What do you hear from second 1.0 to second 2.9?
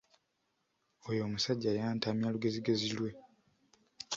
Oyo omusajja yantamya lugezigezi